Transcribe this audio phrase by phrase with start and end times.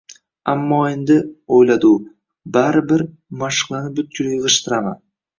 [0.51, 1.17] «Ammo endi,—
[1.57, 1.99] o‘yladi u,—
[2.55, 3.03] baribir,
[3.43, 4.99] mashqlarni butkul yig‘ishtiraman.